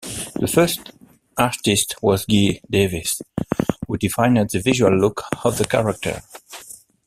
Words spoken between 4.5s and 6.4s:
visual look of the character.